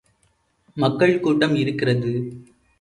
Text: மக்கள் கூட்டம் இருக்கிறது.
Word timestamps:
மக்கள் 0.77 1.19
கூட்டம் 1.19 1.55
இருக்கிறது. 1.55 2.13